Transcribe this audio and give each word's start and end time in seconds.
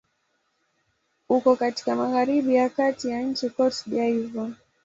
Uko 1.29 1.55
katika 1.55 1.95
magharibi 1.95 2.55
ya 2.55 2.69
kati 2.69 3.09
ya 3.09 3.21
nchi 3.21 3.49
Cote 3.49 3.83
d'Ivoire. 3.89 4.53